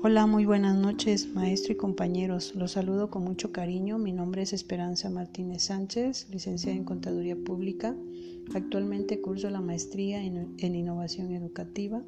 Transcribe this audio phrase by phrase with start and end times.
[0.00, 2.54] Hola, muy buenas noches, maestro y compañeros.
[2.54, 3.98] Los saludo con mucho cariño.
[3.98, 7.96] Mi nombre es Esperanza Martínez Sánchez, licenciada en Contaduría Pública.
[8.54, 12.00] Actualmente curso la maestría en, Innovación Educativa.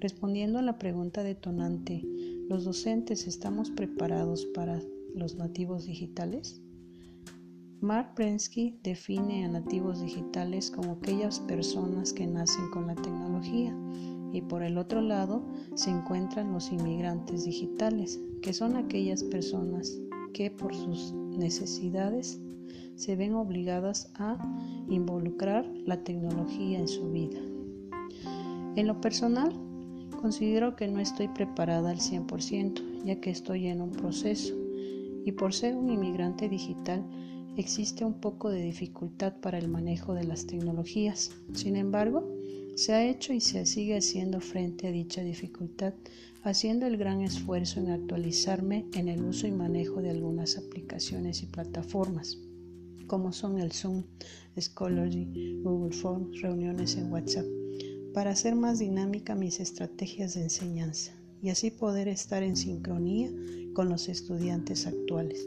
[0.00, 2.02] Respondiendo a la pregunta detonante,
[2.48, 4.82] ¿los docentes estamos preparados para
[5.14, 6.60] los nativos digitales?
[7.80, 13.72] Mark Prensky define a nativos digitales como aquellas personas que nacen con la tecnología
[14.32, 15.42] y por el otro lado
[15.74, 19.98] se encuentran los inmigrantes digitales, que son aquellas personas
[20.32, 22.40] que por sus necesidades
[22.94, 24.36] se ven obligadas a
[24.88, 27.38] involucrar la tecnología en su vida.
[28.76, 29.52] En lo personal,
[30.20, 34.54] considero que no estoy preparada al 100%, ya que estoy en un proceso,
[35.24, 37.04] y por ser un inmigrante digital,
[37.56, 41.32] existe un poco de dificultad para el manejo de las tecnologías.
[41.52, 42.39] Sin embargo,
[42.80, 45.92] se ha hecho y se sigue haciendo frente a dicha dificultad,
[46.44, 51.46] haciendo el gran esfuerzo en actualizarme en el uso y manejo de algunas aplicaciones y
[51.46, 52.38] plataformas,
[53.06, 54.04] como son el Zoom,
[54.58, 57.44] Scholarly, Google Forms, reuniones en WhatsApp,
[58.14, 63.30] para hacer más dinámica mis estrategias de enseñanza y así poder estar en sincronía
[63.74, 65.46] con los estudiantes actuales,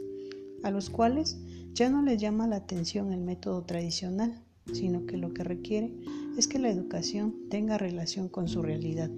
[0.62, 1.36] a los cuales
[1.72, 4.40] ya no les llama la atención el método tradicional,
[4.72, 5.92] sino que lo que requiere
[6.36, 9.10] es que la educación tenga relación con su realidad,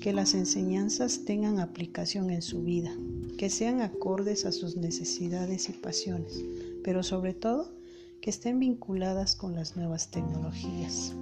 [0.00, 2.90] que las enseñanzas tengan aplicación en su vida,
[3.36, 6.44] que sean acordes a sus necesidades y pasiones,
[6.82, 7.72] pero sobre todo
[8.20, 11.14] que estén vinculadas con las nuevas tecnologías.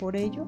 [0.00, 0.46] Por ello,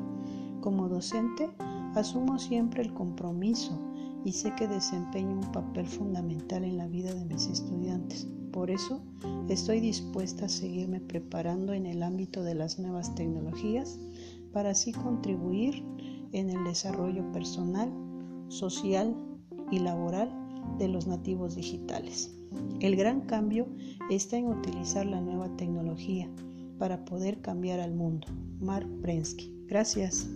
[0.61, 1.51] como docente,
[1.95, 3.79] asumo siempre el compromiso
[4.25, 8.27] y sé que desempeño un papel fundamental en la vida de mis estudiantes.
[8.55, 9.03] Por eso,
[9.49, 13.99] estoy dispuesta a seguirme preparando en el ámbito de las nuevas tecnologías
[14.53, 15.85] para así contribuir
[16.31, 17.93] en el desarrollo personal,
[18.47, 19.13] social
[19.73, 20.31] y laboral
[20.79, 22.33] de los nativos digitales.
[22.79, 23.67] El gran cambio
[24.09, 26.31] está en utilizar la nueva tecnología
[26.79, 28.29] para poder cambiar al mundo.
[28.61, 29.53] Mark Prensky.
[29.67, 30.29] Gracias.